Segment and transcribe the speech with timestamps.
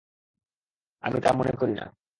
[1.03, 1.85] আমি তা মনে করি না।